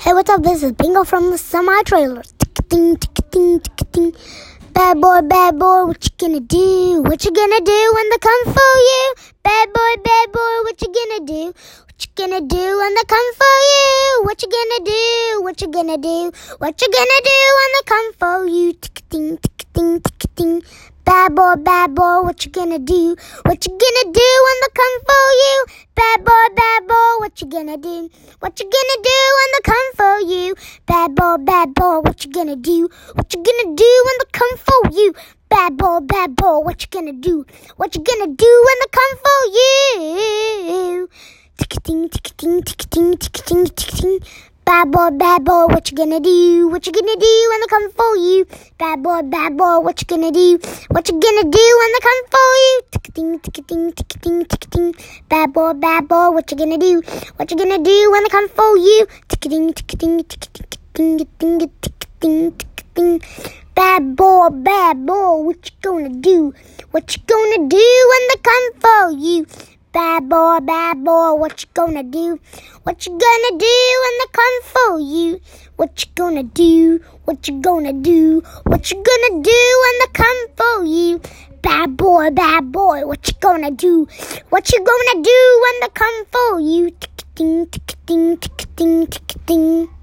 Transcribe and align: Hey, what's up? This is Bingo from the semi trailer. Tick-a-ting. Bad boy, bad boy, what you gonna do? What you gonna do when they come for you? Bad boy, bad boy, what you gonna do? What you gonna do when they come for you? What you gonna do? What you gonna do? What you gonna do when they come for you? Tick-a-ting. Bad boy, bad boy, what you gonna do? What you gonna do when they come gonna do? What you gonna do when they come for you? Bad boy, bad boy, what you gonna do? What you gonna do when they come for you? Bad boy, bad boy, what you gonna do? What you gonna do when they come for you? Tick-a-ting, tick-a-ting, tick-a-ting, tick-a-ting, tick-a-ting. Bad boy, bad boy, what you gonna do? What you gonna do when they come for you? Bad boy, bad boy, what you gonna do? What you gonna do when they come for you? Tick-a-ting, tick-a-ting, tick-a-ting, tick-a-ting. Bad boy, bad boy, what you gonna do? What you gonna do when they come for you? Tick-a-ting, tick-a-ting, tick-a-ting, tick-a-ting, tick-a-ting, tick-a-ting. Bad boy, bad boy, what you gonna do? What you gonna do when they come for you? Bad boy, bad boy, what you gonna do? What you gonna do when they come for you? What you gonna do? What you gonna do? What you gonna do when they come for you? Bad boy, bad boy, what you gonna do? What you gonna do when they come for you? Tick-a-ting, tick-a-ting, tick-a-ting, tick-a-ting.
Hey, 0.00 0.14
what's 0.14 0.30
up? 0.30 0.44
This 0.44 0.62
is 0.62 0.70
Bingo 0.70 1.02
from 1.02 1.32
the 1.32 1.38
semi 1.38 1.82
trailer. 1.82 2.22
Tick-a-ting. 2.38 3.00
Bad 4.72 5.00
boy, 5.00 5.22
bad 5.22 5.58
boy, 5.58 5.86
what 5.86 6.04
you 6.04 6.10
gonna 6.18 6.38
do? 6.38 7.02
What 7.02 7.24
you 7.24 7.32
gonna 7.32 7.60
do 7.60 7.92
when 7.96 8.08
they 8.10 8.18
come 8.18 8.44
for 8.44 8.78
you? 8.90 9.14
Bad 9.42 9.72
boy, 9.72 9.96
bad 10.04 10.30
boy, 10.30 10.62
what 10.62 10.80
you 10.80 10.94
gonna 10.94 11.26
do? 11.26 11.46
What 11.46 11.98
you 11.98 12.10
gonna 12.14 12.40
do 12.46 12.78
when 12.78 12.94
they 12.94 13.02
come 13.08 13.34
for 13.34 13.56
you? 13.74 14.22
What 14.22 14.40
you 14.40 14.48
gonna 14.48 14.84
do? 14.84 15.42
What 15.42 15.60
you 15.60 15.66
gonna 15.66 15.98
do? 15.98 16.30
What 16.58 16.80
you 16.80 16.88
gonna 16.94 17.20
do 17.24 17.38
when 17.58 17.70
they 17.74 17.84
come 17.84 18.12
for 18.20 18.46
you? 18.46 18.74
Tick-a-ting. 18.74 20.62
Bad 21.04 21.34
boy, 21.34 21.56
bad 21.56 21.94
boy, 21.96 22.22
what 22.22 22.44
you 22.44 22.52
gonna 22.52 22.78
do? 22.78 23.16
What 23.46 23.66
you 23.66 23.72
gonna 23.72 24.12
do 24.12 24.28
when 24.46 24.56
they 24.62 24.70
come 24.80 24.87
gonna 27.58 27.76
do? 27.76 28.08
What 28.38 28.60
you 28.60 28.70
gonna 28.70 29.02
do 29.02 29.18
when 29.38 29.48
they 29.54 29.62
come 29.64 29.88
for 29.96 30.20
you? 30.20 30.54
Bad 30.86 31.16
boy, 31.16 31.36
bad 31.38 31.74
boy, 31.74 31.98
what 32.00 32.24
you 32.24 32.30
gonna 32.30 32.54
do? 32.54 32.88
What 33.14 33.34
you 33.34 33.42
gonna 33.42 33.74
do 33.74 33.90
when 34.06 34.16
they 34.20 34.30
come 34.30 34.54
for 34.58 34.90
you? 34.92 35.12
Bad 35.48 35.76
boy, 35.76 35.98
bad 36.00 36.36
boy, 36.36 36.60
what 36.60 36.80
you 36.82 36.88
gonna 36.88 37.12
do? 37.12 37.44
What 37.76 37.96
you 37.96 38.02
gonna 38.04 38.32
do 38.32 38.64
when 38.66 38.76
they 38.80 38.90
come 39.00 39.14
for 39.24 39.40
you? 39.58 41.08
Tick-a-ting, 41.58 42.08
tick-a-ting, 42.10 42.62
tick-a-ting, 42.62 43.16
tick-a-ting, 43.16 43.66
tick-a-ting. 43.66 44.20
Bad 44.68 44.90
boy, 44.92 45.08
bad 45.16 45.44
boy, 45.46 45.64
what 45.68 45.90
you 45.90 45.96
gonna 45.96 46.20
do? 46.20 46.68
What 46.68 46.86
you 46.86 46.92
gonna 46.92 47.16
do 47.16 47.46
when 47.48 47.60
they 47.62 47.66
come 47.68 47.90
for 47.90 48.16
you? 48.18 48.44
Bad 48.76 49.02
boy, 49.02 49.22
bad 49.22 49.56
boy, 49.56 49.78
what 49.80 49.98
you 49.98 50.06
gonna 50.06 50.30
do? 50.30 50.58
What 50.90 51.08
you 51.08 51.18
gonna 51.18 51.44
do 51.44 51.64
when 51.78 51.92
they 51.94 52.02
come 52.08 52.22
for 52.34 52.48
you? 52.64 52.80
Tick-a-ting, 52.90 53.38
tick-a-ting, 53.40 53.92
tick-a-ting, 53.92 54.44
tick-a-ting. 54.44 54.94
Bad 55.30 55.54
boy, 55.54 55.72
bad 55.72 56.06
boy, 56.06 56.32
what 56.32 56.50
you 56.50 56.58
gonna 56.58 56.76
do? 56.76 57.00
What 57.36 57.50
you 57.50 57.56
gonna 57.56 57.78
do 57.78 58.10
when 58.12 58.22
they 58.24 58.28
come 58.28 58.48
for 58.50 58.76
you? 58.76 59.06
Tick-a-ting, 59.28 59.72
tick-a-ting, 59.72 60.24
tick-a-ting, 60.24 61.16
tick-a-ting, 61.16 61.70
tick-a-ting, 61.80 62.52
tick-a-ting. 62.52 63.22
Bad 63.74 64.16
boy, 64.16 64.50
bad 64.50 65.06
boy, 65.06 65.44
what 65.46 65.64
you 65.64 65.76
gonna 65.80 66.10
do? 66.10 66.52
What 66.90 67.16
you 67.16 67.22
gonna 67.26 67.68
do 67.68 67.86
when 68.10 68.22
they 68.28 68.40
come 68.42 68.72
for 68.84 69.12
you? 69.12 69.46
Bad 69.98 70.28
boy, 70.28 70.60
bad 70.60 71.02
boy, 71.02 71.34
what 71.34 71.60
you 71.60 71.68
gonna 71.74 72.04
do? 72.04 72.38
What 72.84 73.04
you 73.04 73.18
gonna 73.18 73.58
do 73.58 73.78
when 74.02 74.14
they 74.20 74.30
come 74.30 74.62
for 74.62 75.00
you? 75.00 75.40
What 75.74 76.00
you 76.00 76.12
gonna 76.14 76.44
do? 76.44 77.00
What 77.24 77.48
you 77.48 77.60
gonna 77.60 77.92
do? 77.92 78.40
What 78.62 78.92
you 78.92 79.02
gonna 79.02 79.42
do 79.42 79.60
when 79.82 79.94
they 79.98 80.12
come 80.12 80.40
for 80.56 80.84
you? 80.84 81.20
Bad 81.62 81.96
boy, 81.96 82.30
bad 82.30 82.70
boy, 82.70 83.06
what 83.06 83.26
you 83.26 83.34
gonna 83.40 83.72
do? 83.72 84.06
What 84.50 84.70
you 84.70 84.84
gonna 84.84 85.20
do 85.20 85.40
when 85.64 85.80
they 85.80 85.88
come 85.92 86.24
for 86.26 86.60
you? 86.60 86.90
Tick-a-ting, 86.90 87.66
tick-a-ting, 87.66 88.36
tick-a-ting, 88.36 89.06
tick-a-ting. 89.08 89.97